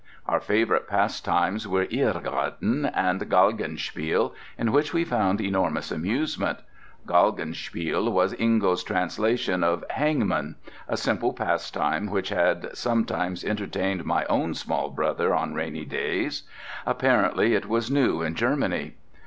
Our 0.25 0.39
favourite 0.39 0.87
pastimes 0.87 1.67
were 1.67 1.85
"Irrgarten" 1.85 2.89
and 2.91 3.21
"Galgenspiel," 3.21 4.33
in 4.57 4.71
which 4.71 4.95
we 4.95 5.03
found 5.05 5.39
enormous 5.39 5.91
amusement. 5.91 6.57
Galgenspiel 7.05 8.09
was 8.11 8.33
Ingo's 8.33 8.83
translation 8.83 9.63
of 9.63 9.83
"Hangman," 9.91 10.55
a 10.87 10.97
simple 10.97 11.33
pastime 11.33 12.07
which 12.09 12.29
had 12.29 12.75
sometimes 12.75 13.43
entertained 13.45 14.03
my 14.03 14.25
own 14.25 14.55
small 14.55 14.89
brother 14.89 15.35
on 15.35 15.53
rainy 15.53 15.85
days; 15.85 16.49
apparently 16.83 17.53
it 17.53 17.67
was 17.67 17.91
new 17.91 18.23
in 18.23 18.33
Germany. 18.33 18.95